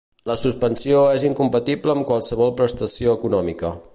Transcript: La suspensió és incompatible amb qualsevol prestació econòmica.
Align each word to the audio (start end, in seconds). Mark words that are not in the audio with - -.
La 0.29 0.35
suspensió 0.43 1.01
és 1.17 1.25
incompatible 1.29 1.95
amb 1.95 2.07
qualsevol 2.11 2.53
prestació 2.63 3.17
econòmica. 3.21 3.75